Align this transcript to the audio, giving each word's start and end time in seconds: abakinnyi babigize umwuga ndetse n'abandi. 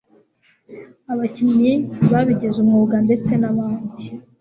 abakinnyi 1.11 1.71
babigize 2.11 2.57
umwuga 2.63 2.95
ndetse 3.05 3.31
n'abandi. 3.41 4.03